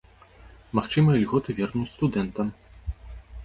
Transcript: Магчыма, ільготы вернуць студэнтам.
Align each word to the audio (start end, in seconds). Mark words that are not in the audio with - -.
Магчыма, 0.79 1.11
ільготы 1.21 1.57
вернуць 1.61 1.95
студэнтам. 1.95 2.47